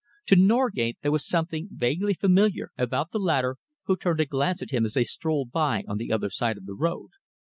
[0.25, 4.71] To Norgate there was something vaguely familiar about the latter, who turned to glance at
[4.71, 7.09] him as they strolled by on the other side of the road.